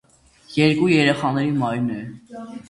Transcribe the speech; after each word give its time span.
Երկու 0.53 0.87
երեխաների 0.93 1.53
մայրն 1.61 1.93
է։ 1.99 2.01